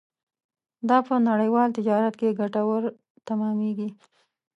[0.89, 2.81] دا په نړیوال تجارت کې ګټور
[3.27, 3.89] تمامېږي.